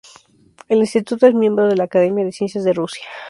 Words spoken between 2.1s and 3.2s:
de Ciencias de Rusia.